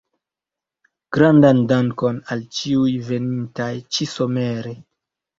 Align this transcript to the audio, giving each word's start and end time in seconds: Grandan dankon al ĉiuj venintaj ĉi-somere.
Grandan 1.17 1.59
dankon 1.71 2.17
al 2.35 2.41
ĉiuj 2.59 2.93
venintaj 3.09 3.69
ĉi-somere. 3.97 4.73